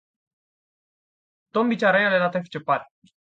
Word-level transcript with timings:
Tom 1.53 1.65
bicaranya 1.69 2.09
relatif 2.17 2.45
cepat. 2.53 2.81